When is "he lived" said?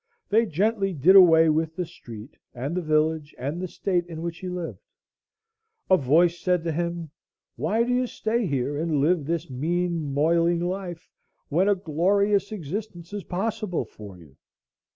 4.39-4.79